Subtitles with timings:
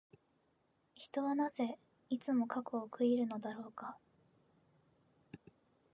[0.95, 1.77] 人はなぜ、
[2.09, 3.99] いつも過去を悔いるのだろうか。